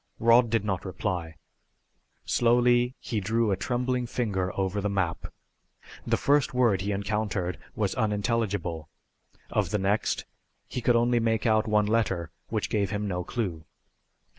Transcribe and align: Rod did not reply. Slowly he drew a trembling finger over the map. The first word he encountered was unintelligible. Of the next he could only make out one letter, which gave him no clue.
Rod 0.17 0.49
did 0.49 0.65
not 0.65 0.83
reply. 0.83 1.35
Slowly 2.25 2.95
he 2.99 3.19
drew 3.19 3.51
a 3.51 3.55
trembling 3.55 4.07
finger 4.07 4.51
over 4.59 4.81
the 4.81 4.89
map. 4.89 5.31
The 6.07 6.17
first 6.17 6.55
word 6.55 6.81
he 6.81 6.91
encountered 6.91 7.59
was 7.75 7.93
unintelligible. 7.93 8.89
Of 9.51 9.69
the 9.69 9.77
next 9.77 10.25
he 10.67 10.81
could 10.81 10.95
only 10.95 11.19
make 11.19 11.45
out 11.45 11.67
one 11.67 11.85
letter, 11.85 12.31
which 12.49 12.71
gave 12.71 12.89
him 12.89 13.07
no 13.07 13.23
clue. 13.23 13.63